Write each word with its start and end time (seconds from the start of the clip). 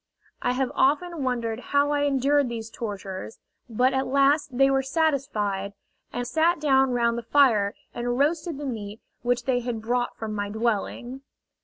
I 0.41 0.53
have 0.53 0.71
often 0.73 1.23
wondered 1.23 1.59
how 1.59 1.91
I 1.91 2.05
endured 2.05 2.49
these 2.49 2.71
tortures; 2.71 3.37
but 3.69 3.93
at 3.93 4.07
last 4.07 4.57
they 4.57 4.67
were 4.67 4.81
satisfied, 4.81 5.73
and 6.11 6.25
sat 6.25 6.59
down 6.59 6.89
round 6.89 7.19
the 7.19 7.21
fire 7.21 7.75
and 7.93 8.17
roasted 8.17 8.57
the 8.57 8.65
meat 8.65 8.99
which 9.21 9.45
they 9.45 9.59
had 9.59 9.79
brought 9.79 10.17
from 10.17 10.33
my 10.33 10.49
dwelling! 10.49 11.21